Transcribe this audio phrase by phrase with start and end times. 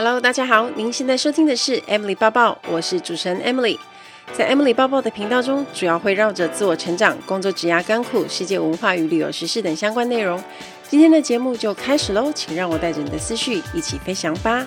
[0.00, 3.76] Hello，大家好，您现在收听的是 Emily 抱抱，我是主持人 Emily。
[4.32, 10.40] 在 Emily 抱抱的频道中，主要会绕着自我成长、工作、职涯、甘苦、世界文化与旅游时事等相关内容。
[10.88, 14.64] 今天的节目就开始喽，请让我带着你的思绪一起飞翔吧。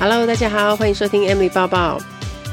[0.00, 2.00] Hello，大家好，欢迎收听 Emily 抱抱。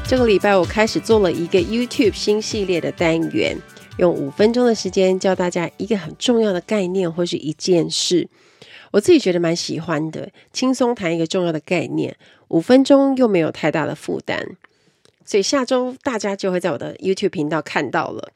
[0.06, 3.56] 这个礼拜我开始做了一个 YouTube 新系列的单元，
[3.96, 8.28] 用五分钟的时间教大家一个很重要的概念或是一件事。
[8.96, 12.16] 我自己觉得蛮喜欢的，轻松谈一个重要的概念，
[12.48, 14.56] 五分钟又没有太大的负担，
[15.22, 18.32] 所以下周大家就会在我的 YouTube 频道看到了。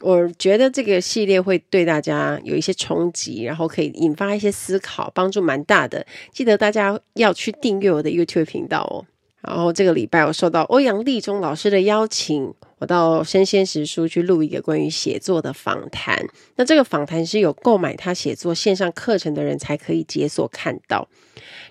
[0.00, 6.04] 我觉得这个系列会对大家有一些冲击，然后可以引发一些思考，帮助蛮大的。
[6.32, 9.06] 记得大家要去订阅我的 YouTube 频道哦。
[9.42, 12.54] 然后这个礼拜我受到欧阳立中老师的邀请。
[12.78, 21.06] 我到生鲜时书去录一个关于写作的访谈，那这个访谈是有购买他写作线上课程的人才可以解锁看到。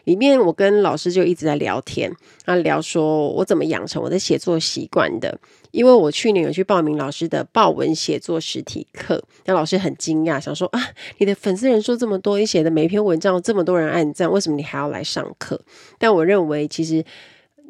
[0.05, 2.09] 里面我跟老师就一直在聊天，
[2.45, 5.37] 啊，聊说我怎么养成我的写作习惯的。
[5.71, 10.81] 因为我去年有去报名老师的报文写作实体课，那老师很惊讶，想说啊，
[11.17, 15.59] 你的粉丝人数这么多，你写的每一篇文章这么多人按赞，为什么你还要来上课？
[15.99, 17.03] 但我认为其实。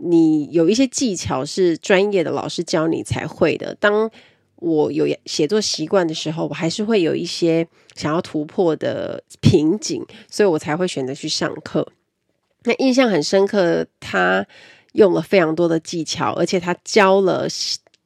[0.04, 3.76] 你有一些技巧是专业的老师教你才会的。
[3.76, 4.10] 当
[4.56, 11.88] 我有写作习惯的时候，我还是会有一些想要突破的瓶颈，所以我才会选择去上课。
[12.64, 14.46] 那印象很深刻，他
[14.94, 17.48] 用了非常多的技巧，而且他教了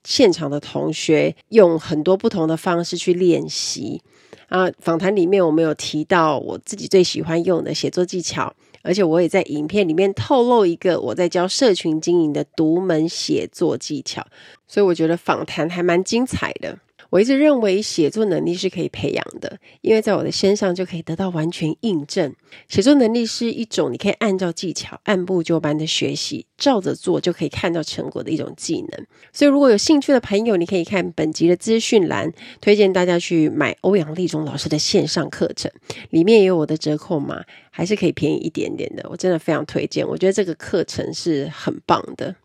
[0.03, 4.01] 现场的同学用很多不同的方式去练习。
[4.47, 8.55] 啊，访谈里面我们有提到我自己最喜欢用的写作技巧。
[8.85, 14.25] 而且我也在影片里面透露一个我在教社群经营的独门写作技巧，
[14.67, 16.77] 所以我觉得访谈还蛮精彩的。
[17.09, 22.33] 我一直认为写作能力是可以培养的，因为在我的身上就可以得到完全印证。
[22.67, 29.05] 写作能力是一种你可以按照技巧按部就班的学习，照着做就可以看到成果的一种技能。
[29.31, 35.71] 所以如果有兴趣的朋友，你可以看本集的资讯栏，推荐大家去买欧阳立中老师的线上课程，
[36.09, 39.05] 里面也有我的折扣码，还是可以便宜一点点的。
[39.09, 42.35] 我真的非常推荐，我觉得这个课程是很棒的。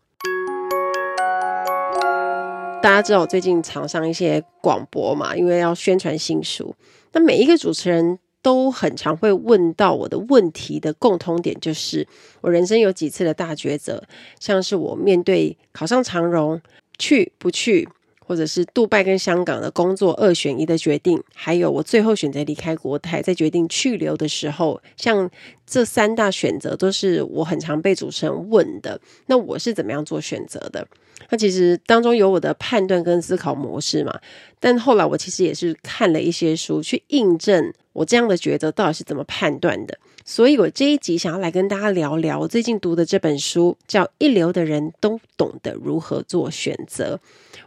[2.81, 6.75] 大家知道我最近常上一些广播嘛，因为要宣传新书。
[7.11, 12.07] 那每一个主持人都很常会问到我的问题的共通点，就是
[12.41, 14.03] 我人生有几次的大抉择，
[14.39, 16.59] 像是我面对考上长荣
[16.97, 17.87] 去不去，
[18.31, 25.29] 或者是杜拜跟香港的工作二选一的决定，还有我最后选择离开国泰，在决定去留的时候，像
[25.67, 28.97] 这三大选择都是我很常被主持人问的。
[29.25, 30.87] 那我是怎么样做选择的？
[31.29, 34.17] 那其实当中有我的判断跟思考模式嘛，
[34.61, 39.97] 但后来我其实也是看了一些书去印证我这样的抉择到底是怎么判断的。
[40.23, 47.19] 所以我这一集想要来跟大家聊聊我最近读的这本书，叫《一流的人都懂得如何做选择》。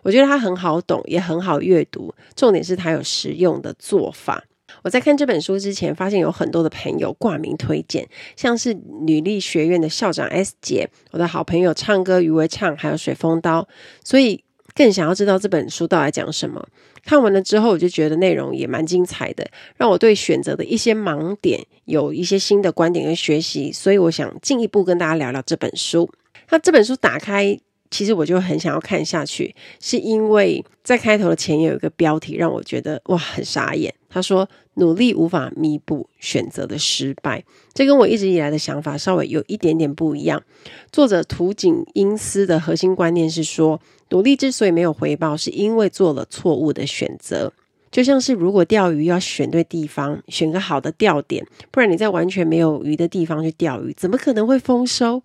[0.03, 4.44] 我觉得它很好懂，也很好阅读，重点是它有实用的做法。
[4.82, 8.75] 我在看这本书之前，发现有很多的朋友挂名推荐，像是
[9.06, 13.69] 女力学院的校长 S 姐，我的好朋友唱歌余为畅，还有水风刀，
[14.03, 14.42] 所以
[14.74, 16.66] 更想要知道这本书到底讲什么。
[17.04, 19.46] 看完了之后，我就觉得内容也蛮精彩的，
[19.76, 26.10] 让我对选择的一些盲点有一些新的观点跟学习，所以我想进一步跟大家聊聊这本书。
[26.50, 27.58] 那这本书打开。
[27.90, 33.94] 其实我就很想要看下去，是因为在开头的前有一个标题让我觉得哇很傻眼。
[34.08, 40.42] 他说：“努力无法弥补选择的失败。”这跟我一直以来的想法稍微有一点点不一样。
[40.91, 43.80] 作者土井英司的核心观念是说，
[44.14, 47.52] 努力之所以没有回报，是因为做了错误的选择。
[47.91, 55.20] 就像是如果钓鱼要选对地方，选个好的钓点，不然你在完全没有鱼的地方去钓鱼，怎么可能会丰收？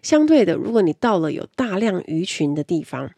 [0.00, 3.10] 相对的，如果你到了有大量鱼群的地方，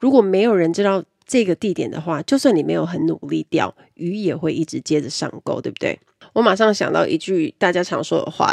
[0.00, 5.96] 如果没有人知道这个地点的话，就算你没有很努力钓，鱼也会一直接着上钩，对不对？
[6.32, 8.52] 我马上想到一句大家常说的话：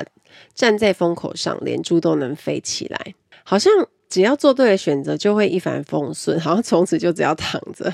[0.53, 3.15] 站在风口上，连猪都能飞起来。
[3.43, 3.71] 好像
[4.13, 7.91] 只要做对了选择，就会一帆风顺，好像从此就只要躺着。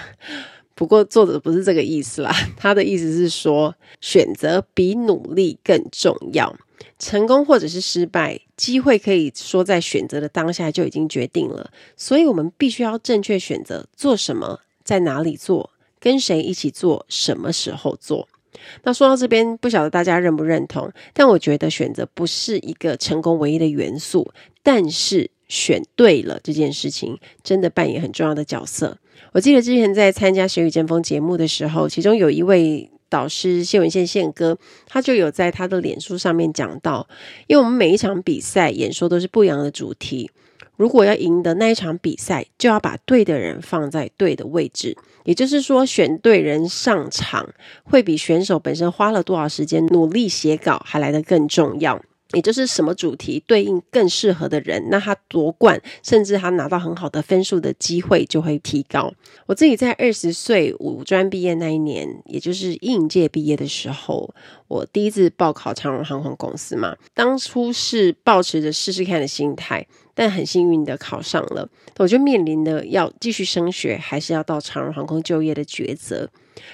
[0.76, 6.54] 不过作者不是这个意思啦，他的意思是说，选择比努力更重要。
[6.98, 11.72] 成功或者是失败，机会可以说在选择的当下就已经决定了。
[11.96, 15.70] 所以我们必须要正确选择做什么，在哪里做，
[16.02, 18.28] 跟谁一起做，什么时候做。
[18.84, 20.92] 那说到这边，不晓得大家认不认同？
[21.14, 28.98] 但我觉得选择不是一个成功唯一的元素，但是选对了这件事情，真的扮演很重要的角色。
[29.34, 34.58] 我记得之前在参加《学与争锋》节目的时候，其中有一位导师谢文宪宪哥，
[34.88, 37.08] 他就有在他的脸书上面讲到，
[37.48, 40.32] 因为我们每一场比赛演说都是不一样的主题，
[40.78, 47.50] 如果要赢得那一场比赛，就要把对的人放在对的位置，也就是说，选对人上场，
[47.84, 52.02] 会比选手本身花了多少时间努力写稿还来得更重要。
[52.34, 59.12] 也就是什么主题对应更适合的人，那他夺冠，甚至他拿到很好的分数的机会就会提高。
[59.48, 64.34] 我自己在二十岁五专毕业那一年，也就是应届毕业的时候，
[64.68, 66.96] 我第一次报考长荣航空公司嘛。
[67.16, 71.68] 当初是抱持着试试看的心态，但很幸运的考上了，
[71.98, 76.30] 我就面临了要继续升学，还是要到长荣航空就业的抉择。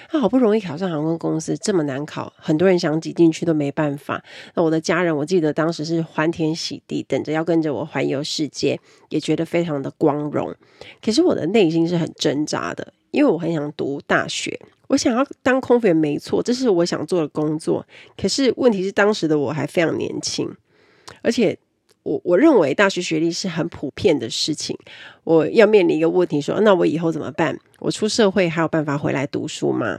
[0.08, 4.22] 他好不容易考上航空公司，这么难考，很多人想挤进去都没办法。
[4.54, 8.78] 那我的家人，我记得当时是欢天喜地，等着要跟着我环游世界，
[9.08, 10.54] 也觉得非常的光荣。
[11.02, 17.86] 可是我的内心是很挣扎的，因为我很想读大学，我想要当空服员，没错，这是我想做的工作。
[18.16, 20.54] 可是问题是，当时的我还非常年轻，
[21.22, 21.58] 而且。
[22.06, 24.78] 我我认为大学学历是很普遍的事情。
[25.24, 27.58] 我要面临一个问题说，那我以后怎么办？
[27.80, 29.98] 我出社会还有办法回来读书吗？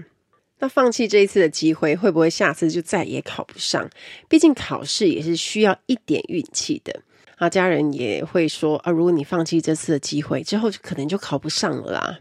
[0.59, 3.89] 那放弃这一次的机会，会不会下次就再也考不上？
[4.30, 7.01] 毕竟考试也是需要一点运气的。
[7.36, 12.19] 啊，家人也会说啊，如果你放弃这次的机会之后，就可能就考不上了啦。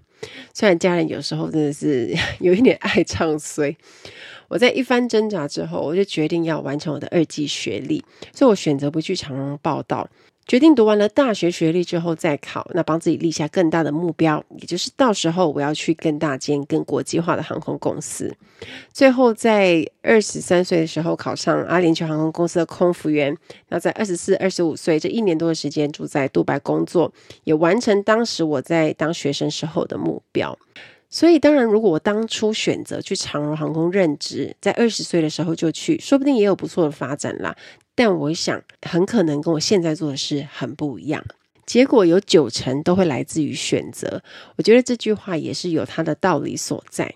[0.54, 3.76] 虽然家人有时候真的是 有一点爱唱衰。
[4.48, 10.08] 我在一番挣扎之后，我就决定要完成我的二级学历，所以我选择不去长荣报道，
[10.46, 18.32] 决定读完了大学学历之后再考，那帮自己立下更大的目标，也就是到时候我要去更大间、更国际化的航空公司。
[18.92, 23.36] 最后在二十三岁的时候考上阿联酋航空公司的空服员，
[23.70, 30.56] 那在二十四、二十五岁这一年多的时间住在杜拜工作，也完成当时我在当学生时候的目标。
[31.08, 37.56] 所以，当然，如果我当初选择去长荣航空任职，在二十岁的时候就去，说不定也有不错的发展啦。
[37.96, 41.24] 但我想，很可能跟我现在做的事很不一样。
[41.64, 44.22] 结果有九成都会来自于选择。
[44.56, 47.12] 我觉得这句话也是有它的道理所在。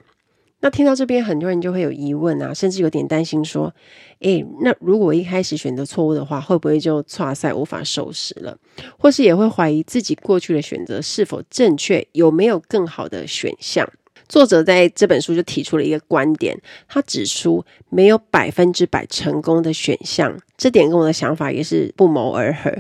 [0.63, 3.73] 那听到这边，很多人就会有疑问啊，甚至有点担心说
[4.21, 8.59] ：“诶，那如果一开始选择错误的话，会不会就错赛无法收拾了？
[8.99, 13.91] 或是也会怀疑自己过去的选择是否正确，有没有更好的选项？”
[14.31, 16.57] 作者在这本书就提出了一个观点，
[16.89, 22.73] 他指出没有百分之百成功的选项，这点跟我的想法也是不谋而合。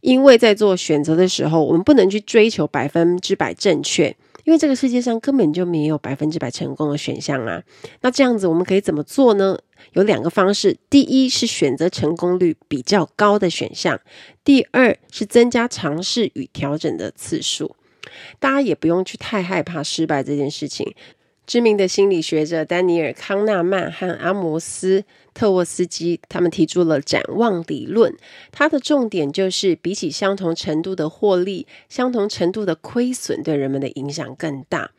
[0.00, 4.16] 因为在做选择的时候，我们不能去追求百分之百正确。
[4.44, 7.62] 因为这个世界上根本就没有百分之百成功的选项啊，
[8.00, 9.58] 那这样子我们可以怎么做呢？
[9.92, 14.00] 有两个方式，第一是选择成功率比较高的选项，
[14.42, 17.76] 第二是增加尝试与调整的次数。
[18.38, 20.94] 大家也不用去太害怕失败这件事情。
[21.46, 25.00] 知名的心理学者丹尼尔·康纳曼和阿摩斯·
[25.32, 28.14] 特沃斯基，他们提出了展望理论。
[28.52, 34.90] 它的重点就是，比起相同程度的获利，相同程度的亏损对人们的影响更大。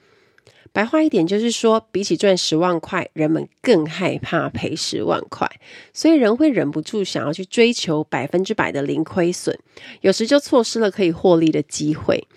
[0.71, 5.47] 白话一点就是说，比起赚十万块，人们更害怕赔十万块，
[5.93, 9.55] 所以人会忍不住想要去追求百分之百的零亏损，
[10.01, 12.27] 有时就错失了可以获利的机会。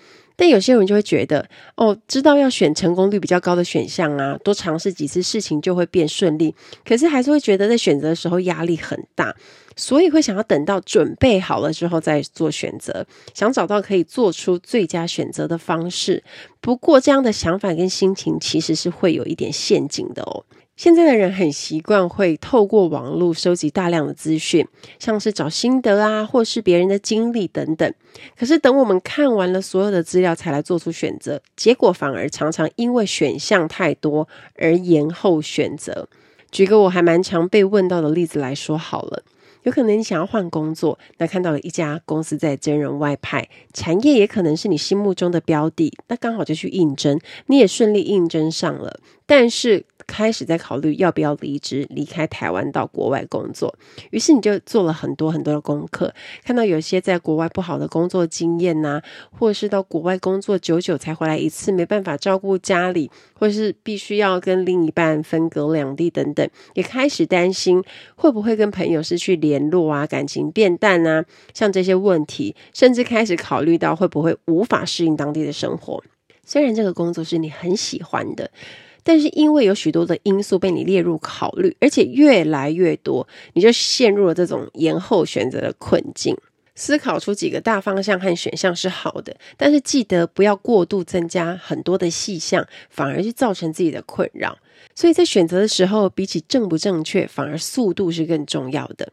[0.43, 6.53] 但有些人就会觉得，哦，知道要选成功率比较高的选项啊，多尝试几次事情就会变顺利。
[6.85, 9.33] 可是还是会觉得在选择的时候压力很大，
[9.77, 16.25] 所以会想要等到准备好了之后再做选择，想找到可以做出最佳选择的方式。
[16.61, 20.45] 不过这样的想法跟心情其实是会有一点陷阱的哦。
[20.83, 24.67] 现在的人很习惯会透过网络收集大量的资讯，
[24.99, 27.95] 像是找心得啊，或是别人的经历等等。
[28.37, 36.09] 可是等我们看完了所有的资料才来做出选择，结果反而常常因为选项太多而延后选择。
[36.51, 39.23] 举个我还蛮常被问到的例子来说好了。
[39.63, 53.75] 有可能你想要换工作，那看到了一家公司在真人外派，产业也可能是你心目中的标的，那刚好就去应征，你也顺利应征上了，但是开始在考虑要不要离职，离开台湾到国外工作，
[54.11, 56.13] 于是你就做了很多很多的功课，
[56.45, 67.83] 看到有些在国外不好的工作经验呐、啊，或者是到国外工作久久才回来一次，没办法照顾家里，或是必须要跟另一半分隔两地等等，也开始担心
[68.15, 76.05] 会不会跟朋友失去联络啊，感情变淡啊，像这些问题，甚至开始考虑到会不会无法适应当地的生活。
[76.45, 78.51] 虽然这个工作是你很喜欢的，
[79.05, 86.37] 但是因为有许多的因素被你列入考虑，而且越来越多，你就陷入了这种延后选择的困境。
[86.75, 94.57] 思考出几个大方向和选项是好的，但是记得不要过度增加很多的细项，反而是造成自己的困扰。
[94.95, 99.13] 所以在选择的时候，比起正不正确，反而速度是更重要的。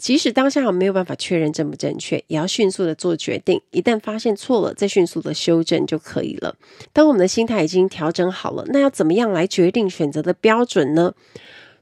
[0.00, 3.60] 即使当下我没有办法确认正不正确，也要迅速的做决定。
[3.70, 6.56] 一旦发现错了，再迅速的修正就可以了。
[6.94, 11.12] 当我们的心态已经调整好了，那要怎么样来决定选择的标准呢？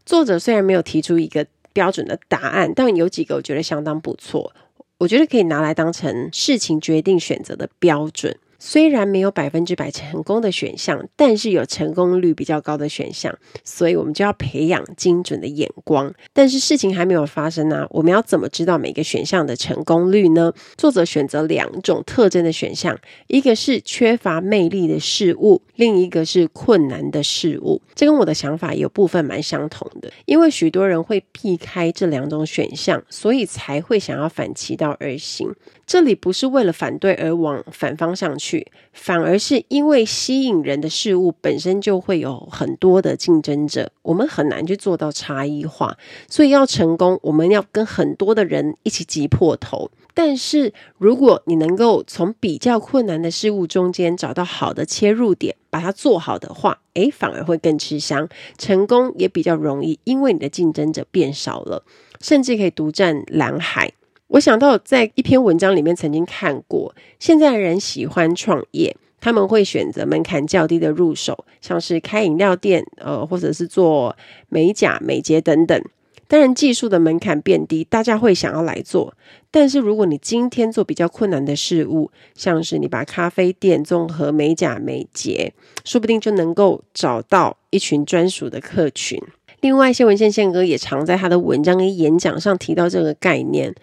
[0.04, 4.52] 作者虽然没有提出一个标准的答案，但有几个我觉得相当不错，
[4.98, 8.36] 我觉得可以拿来当成事情决定选择的标准。
[8.58, 16.12] 虽然没有百分之百成功的选项，但是有成功率比较高的选项，所以我们就要培养精准的眼光。
[16.32, 20.52] 但是事情还没有发生呢、我们要怎么知道每个选项的成功率呢？
[20.76, 22.98] 作者选择两种特征的选项，
[23.28, 27.80] 一个是缺乏魅力的事物，另一个是困难的事物。
[27.94, 35.54] 这跟我的想法有部分蛮相同的，因为许多人会避开这两种选项，所以才会想要反其道而行。
[35.88, 45.96] 这里不是为了反对而往反方向去，反而是因为吸引人的事物本身就会有很多的竞争者，我们很难去做到差异化。
[46.28, 49.90] 所以要成功，我们要跟很多的人一起挤破头。
[50.12, 58.28] 但是如果你能够从比较困难的事物中间找到好的切入点，把它做好的话，诶，反而会更吃香，
[58.58, 61.82] 成功也比较容易，因为你的竞争者变少了，
[62.20, 63.92] 甚至可以独占蓝海。
[64.28, 74.14] 我想到在一篇文章里面曾经看过，现在的人喜欢创业，他们会选择门槛较低的入手，像是开饮料店，呃，或者是做
[74.48, 75.82] 美甲、美睫等等。
[76.30, 79.14] 当然，技术的门槛变低，大家会想要来做。
[79.50, 85.54] 但是，如果你今天做比较困难的事物，像是你把咖啡店综合美甲、美睫，
[85.86, 89.18] 说不定就能够找到一群专属的客群。
[89.62, 93.74] 另外，谢文宪宪哥也常在他的文章跟演讲上提到这个概念。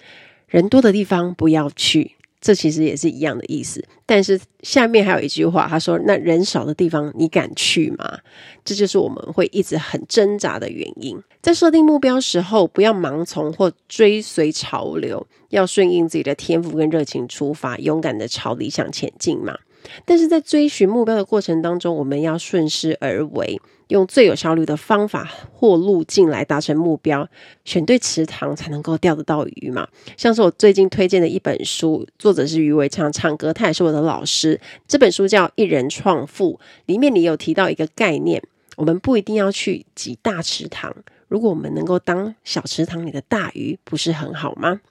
[0.56, 3.84] 人多的地方不要去，这其实也是一样的意思。
[4.06, 8.20] 但是下面还有一句话，他说：“那人少的地方你敢去吗？”
[8.64, 11.22] 这就是我们会一直很挣扎的原因。
[11.42, 19.58] 在设定目标时候，不要盲从或追随潮流，要顺应自己的天赋跟热情出发，勇敢的朝理想前进嘛。
[20.06, 23.60] 但是在追寻目标的过程当中，我们要顺势而为。
[23.90, 27.30] 用最有效率的方法或路径来达成目标，
[27.66, 29.88] 选对池塘才能够钓得到鱼嘛。
[30.18, 34.60] 像是我最近推荐的一本书，作者是余维唱，唱歌，他也是我的老师。
[34.88, 36.54] 这本书叫《一人创富》，
[36.88, 38.42] 里面你有提到一个概念：
[38.76, 40.92] 我们不一定要去挤大池塘，
[41.28, 44.82] 如果我们能够当小池塘里的大鱼，不是很好吗？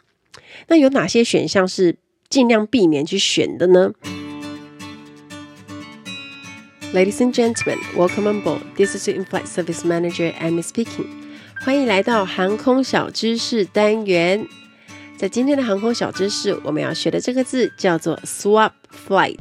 [0.69, 1.97] 那有哪些选项是
[2.29, 3.91] 尽量避免去选的呢
[6.95, 8.63] ？Ladies and gentlemen, welcome on board.
[8.77, 11.09] This is the in-flight service manager, Amy speaking.
[11.65, 14.47] 欢迎来到航空小知识单元。
[15.17, 18.71] 在今天的航空小知识，我们要学的这个字叫做 swap
[19.09, 19.41] flight。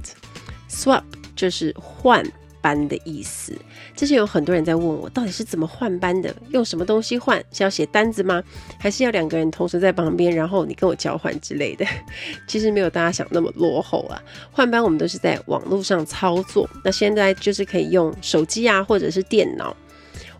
[0.67, 1.03] swap
[1.35, 2.25] 就是换。
[2.63, 3.53] 班的意思，
[3.93, 6.33] 之前有很多人在问我，到底是怎么换班的？
[6.51, 7.37] 用什么东西换？
[7.51, 8.41] 是要写单子吗？
[8.79, 11.85] 还是要两个人同时在旁边，然后你跟我交换之类的？
[12.47, 14.19] 其实没有大家想那么落后啊。
[14.49, 19.75] 换班我们都是在网络上操作，那现在就是可以用手机啊，或者是电脑，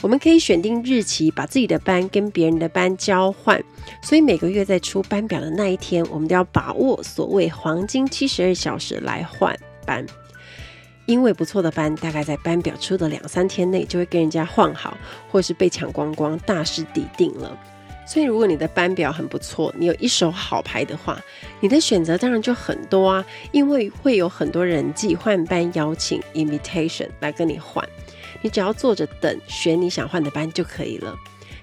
[0.02, 3.62] 我们可以选定日期，把自己的班跟别人的班交换。
[4.02, 9.54] 所以每个月在出班表的那一天，我们都要把握所谓黄金七十二小时来换
[9.86, 10.06] 班。
[11.06, 14.98] 因为不错的班，大概在班表出的两三天内就会跟人家换好，
[15.30, 17.58] 或是被抢光光，大势底定了。
[18.06, 21.18] 所以，如果你的班表很不错，你有一手好牌的话，
[21.62, 23.26] 你的选择当然就很多啊。
[23.54, 27.88] 因为会有很多人寄换班邀请 （invitation） 来跟你换，
[28.42, 31.16] 你只要坐着等，选你想换的班就可以了。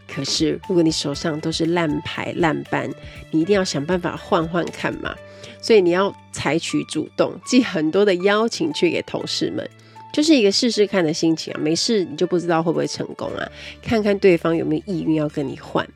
[0.09, 2.91] 可是，如果你手上都是烂牌烂班，
[3.31, 5.15] 你一定要想办法换换看嘛。
[5.61, 9.69] 所以你要采取主动，寄很多的邀请去给同事们，
[10.13, 11.61] 就是一个试试看的心情啊。
[11.61, 13.47] 没事，你就不知道会不会成功啊？
[13.83, 15.87] 看看对方有没有意愿要跟你换。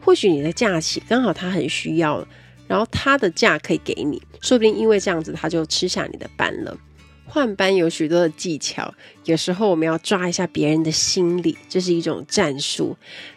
[0.00, 2.26] 或许你的假期刚好他很需要，
[2.66, 6.76] 然后他的假可以给你，说不定因为这样子他就吃下你的班了。
[7.24, 8.92] 换班有许多的技巧，
[9.24, 12.96] 有时候我们要抓一下别人的心理，这是一种战术。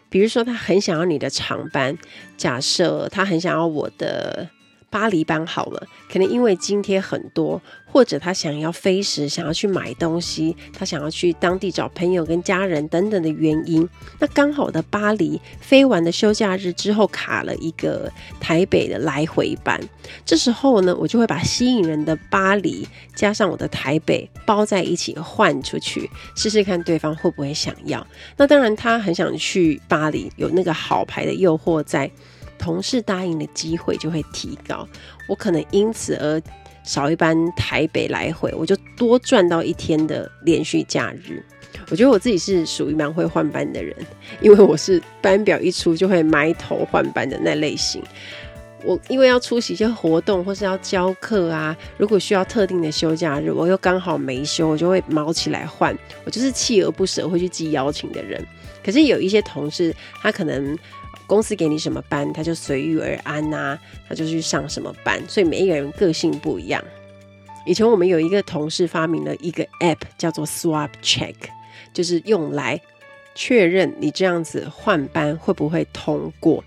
[0.09, 1.97] 比如说他很想要你的长班，
[2.35, 4.49] 假设他很想要我的。
[4.89, 13.87] 巴黎班好了，可能因为津贴很多，或者他想要飞时，想要去买东西，他想要去当地找朋友跟家人等等的原因。
[14.19, 19.79] 那刚好的巴黎飞完的休假日之后卡了一个台北的来回班，
[20.25, 28.05] 这时候呢，我就会把吸引人的巴黎加上我的台北包在一起换出去，试试看对方会不会想要。
[28.37, 32.09] 那当然，他很想去巴黎，有那个好牌的诱惑在。
[32.65, 34.87] 同事答应的机会就会提高，
[35.29, 36.41] 我可能因此而
[36.83, 41.45] 少一班台北来回，我就多赚到一天的连续假日。
[41.91, 43.95] 我觉得我自己是属于蛮会换班的人，
[44.41, 48.01] 因为我是班表一出就会埋头换班的那类型。
[48.83, 55.95] 我因为要出席一些活动或是要教课啊，如果需要特定的休假日，我又刚好没休，我就会毛起来换。
[56.23, 58.43] 我就是锲而不舍会去寄邀请的人。
[58.83, 60.77] 可是有一些同事，他可能
[61.27, 63.77] 公司给你什么班，他就随遇而安呐、
[64.07, 65.21] 他就去上什么班。
[65.27, 66.83] 所以每一个人个性不一样。
[67.65, 71.35] 以前我们有一个同事发明了一个 App，叫做 Swap Check，
[71.93, 72.79] 就是用来
[73.33, 76.63] 确认你这样子换班会不会通过。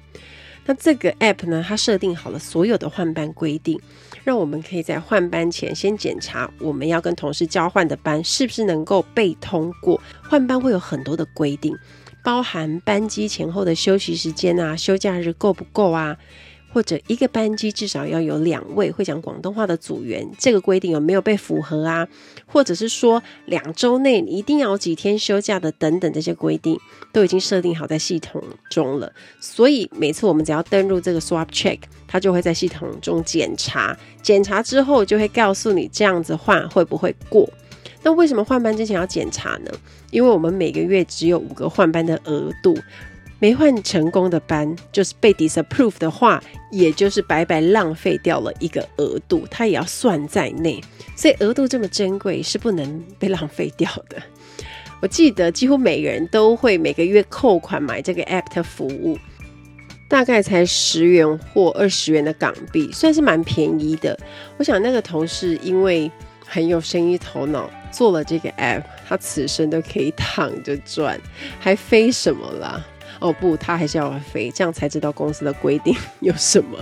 [0.67, 3.81] 那这个 App 呢，它设定好了所有的换班规定，
[4.23, 9.99] 让我们可以在换班前先检查我们要跟同事交换的班是不是能够被通过。
[10.23, 11.75] 换班会有很多的规定，
[12.23, 16.17] 包含班机前后的休息时间啊，休假日够不够啊？
[16.71, 22.07] 或者一个班机至少要有两位会讲广东话的组员，这个规定有没有被符合啊？
[22.45, 26.79] 或者是说两周内你一定要有几天休假的等等这些规定，
[27.11, 29.11] 都已经设定好在系统中了。
[29.41, 37.49] 所以每次我们只要登入这个 Swap Check，它就会在系统中检查，检查之后就会告诉你这样子换会不会过。
[38.03, 39.71] 那为什么换班之前要检查呢？
[40.11, 42.79] 因为我们每个月只有五个换班的额度。
[43.41, 50.81] 没换成功的班，就是被 disapprove 的话，也就是白白浪费掉了一个额度，它也要算在内。
[51.15, 54.21] 所以额度这么珍贵，是不能被浪费掉的。
[55.01, 59.17] 我记得几乎每个人都会每个月扣款买这个 app 的服务，
[60.09, 64.19] 大概才十元或二十元的港币，算是蛮便宜的。
[64.57, 66.11] 我想那个同事因为
[66.49, 71.21] 很有生意头脑，做了这个 app，他此生都可以躺着赚，
[71.61, 72.85] 还飞什么啦？
[73.21, 76.79] 哦不，他还是要飞，这样才知道公司的规定有什么。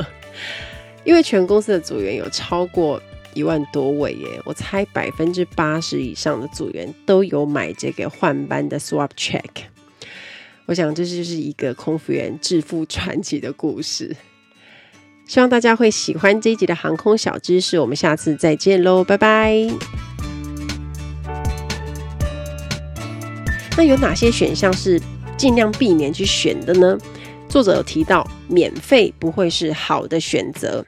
[1.05, 3.03] 因为全公司的组员有超过
[3.35, 9.43] 一万多位耶，我猜百分之八十以上的组员都有买这个换班的 Swap Check。
[10.67, 14.15] 我想这就是一个空服员致富传奇的故事。
[15.27, 19.69] 希望大家会喜欢这一集的航空小知识，我们下次再见喽，拜拜。
[23.77, 25.01] 那有哪些选项是？
[25.37, 26.97] 尽量避免去选的呢？
[27.47, 30.83] 作者有提到，免费不会是好的选择。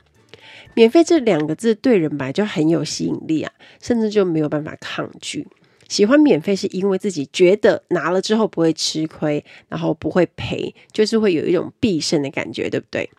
[0.72, 5.46] 免费这两个字对人本来就很有吸引力啊，甚至就没有办法抗拒。
[5.86, 13.10] 喜欢免费是因为自己觉得拿了之后不会吃亏，然后不会赔，就是会有一种必胜的感觉，对不对？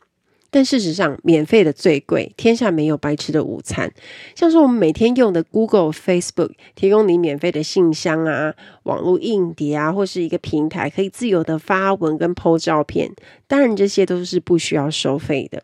[0.52, 3.92] 但事实上，免费的最贵，天下没有白吃的午餐。
[4.36, 13.12] 像是我们每天用的 Google、Facebook，提供你免费的信箱啊、网络硬碟啊，或是一个平台，可以自由的发文跟 po 照片。
[13.48, 15.62] 当然，这些都是不需要收费的。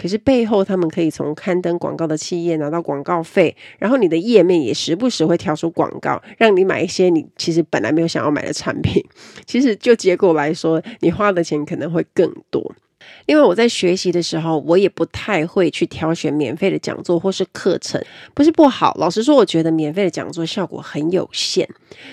[0.00, 9.04] 可是背后，他们可以从刊登广告的企业拿到广告费，然后你的页面也时不时会跳出广告，让你买一些你其实本来没有想要买的产品。
[9.44, 12.72] 其实就结果来说，你花的钱可能会更多。
[13.26, 18.02] 另外我在学习的时候，我也不太会去挑选免费的讲座或是课程，
[18.34, 18.94] 不是不好。
[18.98, 21.68] 老实说，我觉得免费的讲座效果很有限。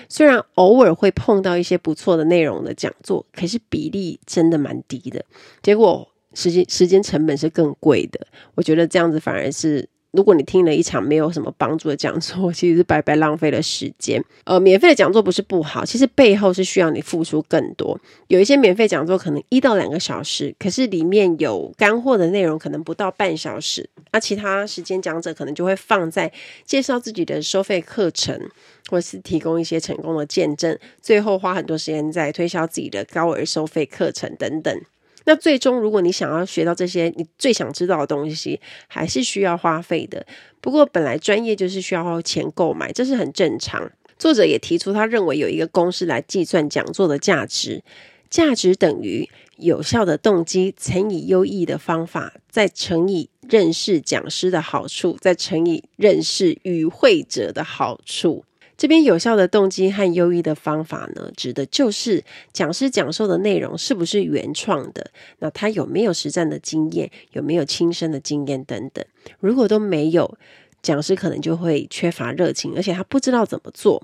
[0.08, 5.24] 虽然偶尔会碰到一些不错的内容的讲座，可是比例真的蛮低的。
[5.62, 8.26] 结果时间时间成本是更贵的。
[8.54, 9.88] 我觉得这样子反而是。
[10.16, 14.22] 如果你听了一场没有什么帮助的讲座， 其实是白白浪费了时间。
[14.44, 18.00] 呃，免费的讲座不是不好，其实背后是需要你付出更多。
[18.28, 26.32] 有一些免费讲座可能一到两个小时，可是里面有干货的内容可能不到半小时，那其他时间讲者可能就会放在
[26.64, 28.40] 介绍自己的收费课程，
[28.88, 34.80] 或是提供一些成功的见证，最后花很多时间在推销自己的高额收费课程等等。
[35.26, 40.24] 那最终，如果你想要学到这些你最想知道的东西，还是需要花费的。
[40.60, 43.90] 不过，本来专业就是需要钱购买，这是很正常。
[44.18, 47.82] 作者也提出，他认为有一个公式来计算讲座的价值，
[48.30, 58.44] 价值等于有效的动机乘以优异的方法，再乘以认识讲师的好处，再乘以认识与会者的好处。
[58.76, 69.04] 这边有效的动机和优异的方法呢，指的就是讲师讲授的内容是不是原创的，那他有没有实战的经验，有没有亲身的经验等等。
[69.40, 70.36] 如果都没有，
[70.82, 74.02] 讲师可能就会缺乏热情，而且他不知道怎么做。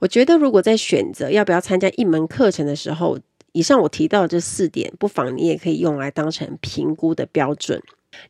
[0.00, 3.18] 我觉得，如果在选择要不要参加一门课程的时候，
[3.52, 7.82] 以上我提到这四点，不妨你也可以用来当成评估的标准。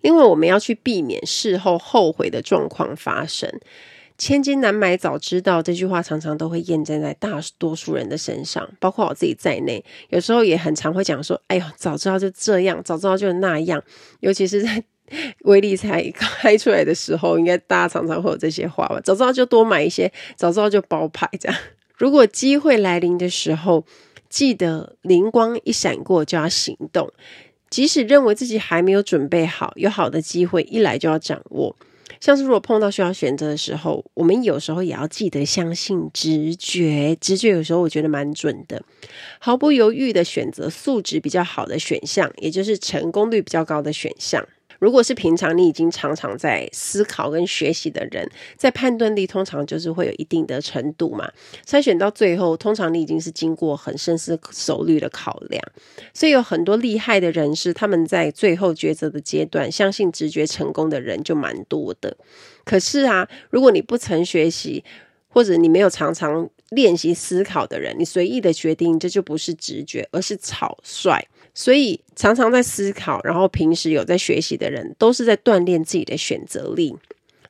[0.03, 3.49] 另外，我们要去避免事后后悔的状况发生。
[4.21, 9.83] 千金难买早知道，这句话常常都会验证在大多数人的身上，包括我自己在内。
[10.11, 13.83] 有时候也很常会讲说：“哎呦，早知道就这样，早知道就那样。”
[14.21, 14.85] 尤其是在
[15.45, 19.01] 威力彩开出来的时候，应该大家常常会有这些话吧？
[19.03, 21.59] 早知道就多买一些，早知道就包牌这样。
[21.97, 23.87] 如果机会来临的时候，
[24.29, 27.11] 记得灵光一闪过就要行动，
[27.71, 31.75] 即使认为自己还没有准备好，有好的机会一来就要掌握。
[32.21, 38.83] 像是如果碰到需要选择的时候，我们有时候也要记得相信直觉，直觉有时候我觉得蛮准的，
[39.39, 44.47] 毫不犹豫的选择素质比较好的选项，也就是成功率比较高的选项。
[44.81, 51.31] 如果是平常你已经常常在思考跟学习的人，在判断力通常就是会有一定的程度嘛。
[51.67, 55.63] 筛选到最后，通常你已经是经过很深思熟虑的考量，
[56.13, 62.17] 所以有很多厉害的人士，他们在最后抉择的阶段，相信直觉成功的人就蛮多的。
[62.65, 64.83] 可是啊，如果你不曾学习，
[65.29, 71.23] 或者你没有常常练习思考的人，你随意的决定，这就不是直觉，而是草率。
[71.55, 76.97] 所以，常常在思考，然后平时有在学习的人，都是在锻炼自己的选择力。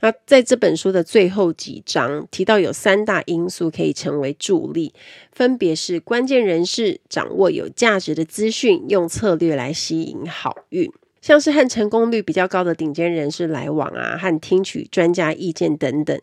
[0.03, 4.95] 那在这本书的最后几章提到，有三大因素可以成为助力，
[5.31, 10.91] 分别是关键人士、掌握有价值的资讯、用策略来吸引好运。
[11.21, 16.19] 像是和成功率比较高的顶尖人士来往啊，和听取专家意见等等，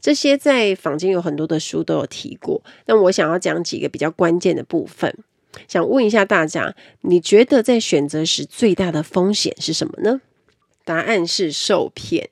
[0.00, 2.60] 这些在坊间有很多的书都有提过。
[2.86, 5.16] 那我想要讲几个比较关键的部分。
[5.68, 10.20] 想问一下大家，你觉得在选择时最大的风险是什么呢？
[10.84, 12.28] 答案是受骗。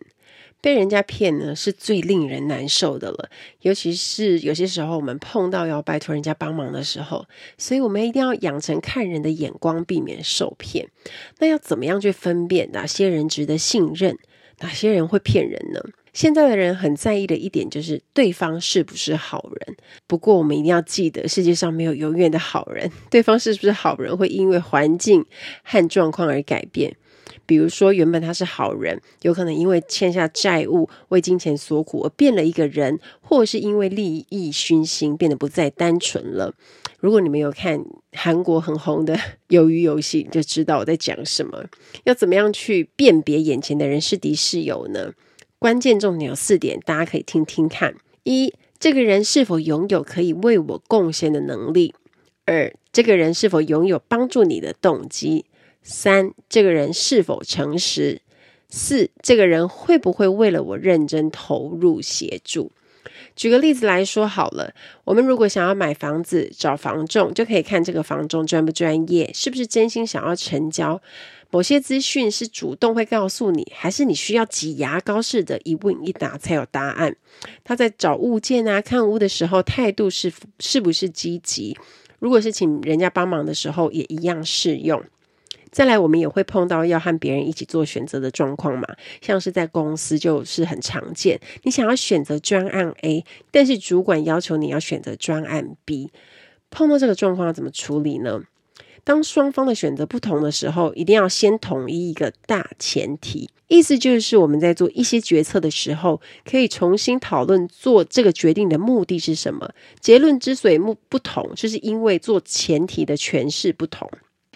[0.60, 3.30] 被人家骗呢，是最令人难受的了。
[3.60, 7.26] 尤其是有些时候，我们碰到要拜托人家帮忙的时候，
[7.56, 10.88] 所以我们一定要养成看人的眼光，避免受骗。
[11.38, 14.18] 那要怎么样去分辨哪些人值得信任，
[14.58, 15.80] 哪些人会骗人呢？
[16.18, 19.76] 现在的人很在意的一点就是对方是不是好人。
[20.08, 22.90] 不过我们一定要记得，世界上没有永远的好人。
[23.08, 25.24] 对方是不是好人，会因为环境
[25.62, 26.96] 和状况而改变。
[27.46, 36.52] 比如说，原本他是好人，有可能因为欠下债务、为金钱所苦而变了一个人，或是因为利益熏心变得不再单纯了。
[36.98, 39.14] 如果你们有看韩国很红的
[39.50, 41.66] 《鱿鱼游戏》，就知道我在讲什么。
[42.02, 45.12] 要怎么样去辨别眼前的人是敌是友呢？
[45.58, 51.92] 关键重点有四点，大家可以听听看：一，这个人是否拥有可以为我贡献的能力；
[52.46, 55.44] 二，这个人是否拥有帮助你的动机；
[55.82, 58.20] 三，这个人是否诚实；
[58.70, 62.70] 四，这个人会不会为了我认真投入协助。
[63.34, 64.72] 举个例子来说好了，
[65.04, 71.00] 我们如果想要买房子，找房仲，就可以看这个房仲专不专业，是不是真心想要成交。
[71.50, 77.16] 某些资讯是主动会告诉你，还是你需要挤牙膏似的一问一答才有答案？
[77.64, 81.76] 他在找物件啊、看屋的时候，态度是是不是积极？
[82.18, 85.02] 如果是请人家帮忙的时候，也一样适用。
[85.70, 88.86] 再来，我们也会碰到要和别人一起做选择的状况嘛，
[89.20, 96.10] 像是在公司就是很常见，你想要选择专案 A，但是主管要求你要选择专案 B，
[96.70, 98.42] 碰到这个状况要怎么处理呢？
[99.04, 109.70] 当双方的选择不同的时候，一定要先统一一个大前提，意思就是我们在做一些决策的时候，可以重新讨论做这个决定的目的是什么。
[110.00, 114.10] 结论之所以目不同，就是因为做前提的诠释不同。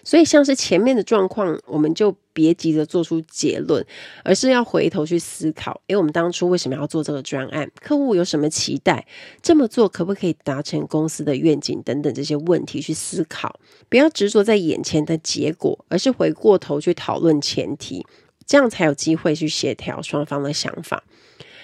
[0.04, 3.84] 所以，像是前面的状况，我们就别急着做出结论，
[4.24, 7.70] 而是要回头去思考：诶，我们当初为什么要做这个专案？
[7.80, 9.06] 客户有什么期待？
[9.40, 11.80] 这么做可不可以达成公司的愿景？
[11.84, 18.04] 等等这些问题去思考，不要执着在眼前的结果，而是回过头去讨论前提，
[18.44, 21.04] 这样才有机会去协调双方的想法。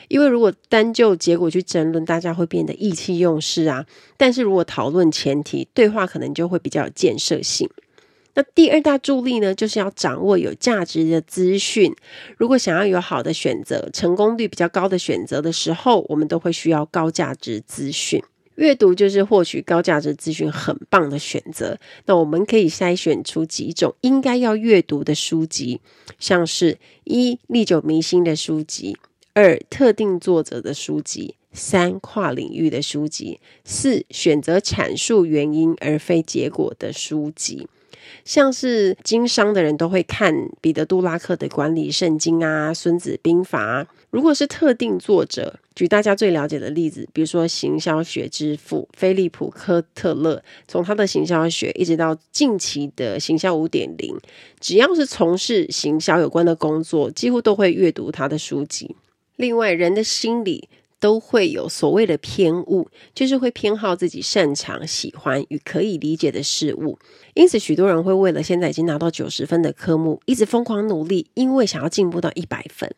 [0.06, 3.84] 因为如果单就结果去争论，大家会变得意气用事啊。
[4.16, 7.68] 但是如果讨论前提，对话可能就会比较有建设性。
[8.34, 11.92] 那第二大助力呢，就是要掌握有价值的资讯。
[12.36, 18.22] 如果想要有好的选择，成功率比较高的选择的时候，我们都会需要高价值资讯。
[18.54, 21.78] 阅读就是获取高价值资讯很棒的选择。
[22.06, 25.80] 那我们可以筛选出几种应该要阅读的书籍，
[26.18, 28.96] 像是一历久弥新的书籍，
[29.32, 37.68] 二特定作者的书籍，三跨领域的书籍，四选择阐述原因而非结果的书籍。
[38.24, 43.84] 像是经商的人都会看彼得·杜拉克的管理圣经啊，《孙子兵法》。
[44.10, 54.18] 如果是特定作者，举大家最了解的例子，比如说行销学之父菲利普·科特勒，从他的行销学一直到近期的行销五点零，
[54.60, 58.96] 只要是从事行销有关的工作，几乎都会阅读他的书籍。
[59.36, 60.68] 另外，人的心理。
[61.00, 66.98] 都会有所谓的偏误，就是会偏好自己擅长、喜欢与可以理解的事物。
[67.34, 72.92] 因此，许多人会为了现在已经拿到九十分的科目，一直疯狂努力，因为想要进步到一百分。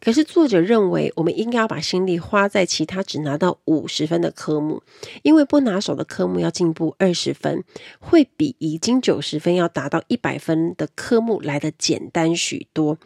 [0.00, 4.82] 可是，作者认为，我们应该要把心力花在其他只拿到五十分的科目，
[5.22, 7.64] 因为不拿手的科目要进步二十分，
[7.98, 12.96] 会比已经九十分要达到一百分的科目来得简单许多，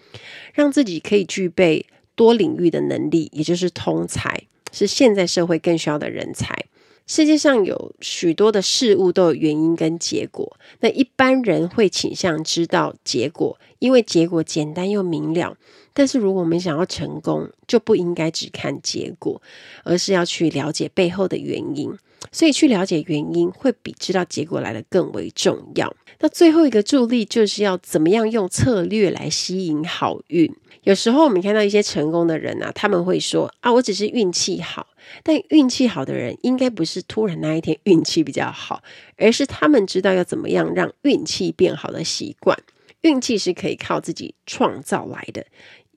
[0.52, 6.66] 让自己可以具备多领域的能力，也就是通才，是现在社会更需要的人才。
[7.06, 15.56] 世界上有许多的事物都有原因跟结果，那一般人会倾向知道结果，因为结果简单又明了。
[15.92, 19.42] 但是如果我们想要成功，就不应该只看结果，
[19.84, 21.92] 而是要去了解背后的原因。
[22.32, 25.94] 所以去了解原因，会比知道结果来的更为重要。
[26.20, 30.52] 那最后一个助力，就是要怎么样用策略来吸引好运。
[30.82, 34.86] 有时候我们看到一些成功的人啊，他们会说啊，我只是运气好。
[35.22, 38.82] 但运气好的人，应该不是突然那一天运气比较好，
[39.16, 42.58] 而是他们知道要怎么样让运气变好的习惯。
[43.02, 45.44] 运气是可以靠自己创造来的，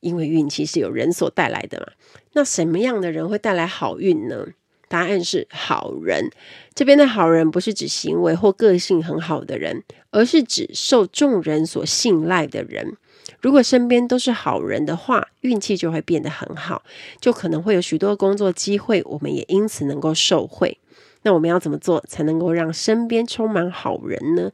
[0.01, 1.87] 因为运气是由人所带来的嘛。
[2.33, 4.45] 那什么样的人会带来好运呢？
[4.87, 6.29] 答案是好人。
[6.73, 12.95] 这边的好人不是指行为或个性很好的人，而是指受众人所信赖的人。
[13.41, 16.83] 如果身边都是好人的话，运气就会变得很好，
[17.19, 20.77] 就可能会有许多工作机会，我们也因此能够受惠。
[21.23, 24.51] 那我们要怎么做才能够让身边充满好人呢？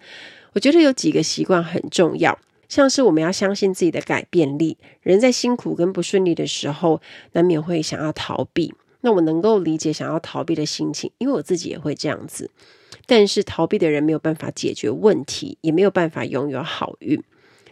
[0.53, 4.77] 我觉得有几个习惯很重要，像是我们要相信自己的改变力。
[5.01, 7.01] 人在辛苦跟不顺利的时候，
[7.33, 8.73] 难免会想要逃避。
[9.05, 12.49] 那我能够理解想要逃避的心情，因为我自己也会这样子。
[13.05, 17.21] 但是逃避的人没有办法解决问题，也没有办法拥有好运。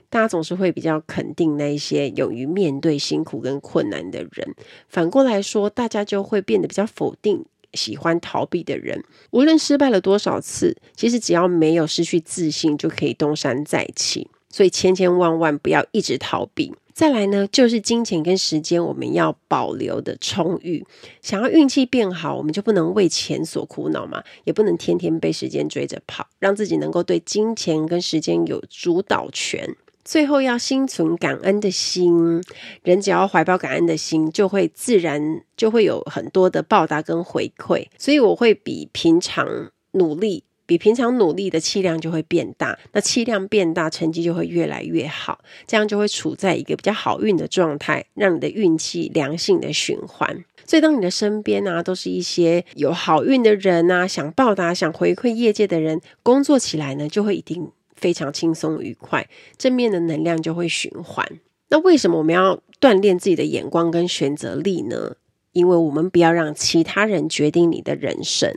[0.09, 4.53] 大家总是会比较肯定那一些勇于面对辛苦跟困难的人，
[4.89, 9.01] 反过来说，大家就会变得比较否定喜欢逃避的人。
[9.29, 14.27] 无论失败了多少次，其实只要没有失去自信，就可以东山再起。
[14.49, 16.73] 所以千千万万不要一直逃避。
[16.93, 20.85] 再来呢，就是金钱跟时间，我们要保留的充裕。
[21.21, 29.75] 想要运气变好，我们就不能为钱所苦恼嘛，也不能天天被时间追着跑，让自己能够对金钱跟时间有主导权。
[30.03, 32.41] 最后要心存感恩的心，
[32.81, 37.85] 人只要怀抱感恩的心，就会自然就会有很多的报答跟回馈。
[37.99, 42.79] 所以我会比平常努力，比平常努力的气量就会变大。
[42.93, 50.45] 那气量变大，成绩就会越来越好，这样就会处在一个比较好运的状态，让你的运气良性的循环。
[50.65, 57.69] 所以当你的身边啊，都是一些有好运的人啊，想报答、想回馈业界的人，工作起来呢，就会一定。
[57.93, 61.27] 非常轻松愉快，正面的能量就会循环。
[61.67, 65.17] 那为什么我们要锻炼自己的眼光跟选择力呢？
[65.51, 68.51] 因为我们不要让其他人决定你的人生，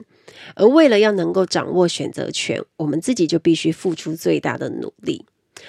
[0.55, 5.25] 而为了要能够掌握选择权，我们自己就必须付出最大的努力。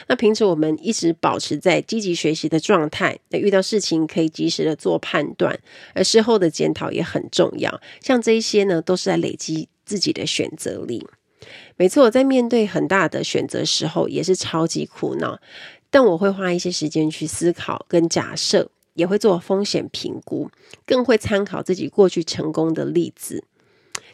[0.07, 5.57] 那平时我们一直保持在积极学习的状态，那遇到事情可以及时的做判断，
[5.93, 7.79] 而事后的检讨也很重要。
[8.01, 11.07] 像这一些呢，都是在累积自己的选择力。
[11.77, 15.39] 没错，我在面对很大的选择时候，也是超级苦恼。
[15.91, 20.49] 但我会花一些时间去思考跟假设，也会做风险评估，
[20.85, 23.43] 更会参考自己过去成功的例子，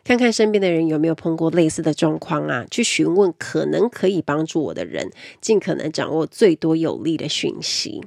[0.03, 8.01] 看看身边的人有没有碰过类似的状况啊，去询问可能可以帮助我的人，尽可能掌握最多有利的讯息。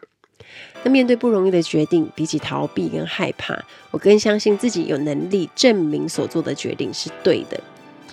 [0.83, 7.59] 那面对不容易的决定，比起逃避跟害怕，我更相信自己有能力证明所做的决定是对的。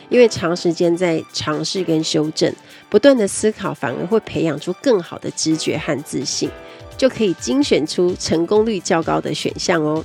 [0.10, 2.54] 因为长时间在尝试跟修正，
[2.90, 6.50] 不断的思考，反而会培养出更好的直觉和自信，
[6.98, 10.04] 就可以精选出成功率较高的选项哦。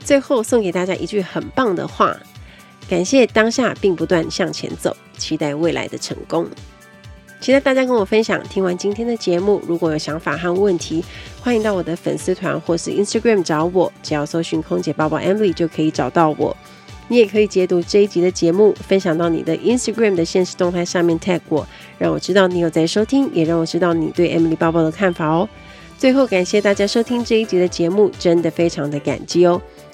[0.00, 2.16] 最后送给大家一句很棒的话：
[2.88, 6.46] 感谢当下，并不断向前走，期待未来的成功。
[7.40, 8.40] 期待大家跟我分享。
[8.44, 11.04] 听完今天的节目，如果有想法和问题，
[11.40, 16.56] 欢迎到我的粉丝团或是 Instagram 找我，只要搜寻空姐包包 Emily 就可以找到我。
[17.08, 21.66] 你也可以截图这一集的节目，分享到你的 Instagram 的现实动态上面 tag 我，
[21.98, 25.48] 让我知道你有在收听，也让我知道你对 Emily 报报的看法哦。
[25.98, 29.60] 最后，感谢大家收听这一集的节目，真的非常的感激哦。